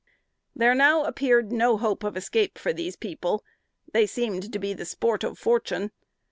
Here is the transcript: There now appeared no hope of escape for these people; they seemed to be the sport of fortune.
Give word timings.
There 0.55 0.73
now 0.73 1.03
appeared 1.03 1.51
no 1.51 1.77
hope 1.77 2.03
of 2.03 2.17
escape 2.17 2.57
for 2.57 2.73
these 2.73 2.95
people; 2.95 3.43
they 3.93 4.07
seemed 4.07 4.51
to 4.51 4.57
be 4.57 4.73
the 4.73 4.83
sport 4.83 5.23
of 5.23 5.37
fortune. 5.37 5.91